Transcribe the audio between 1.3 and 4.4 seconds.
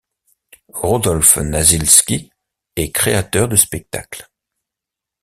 Nasillski est créateur de spectacles.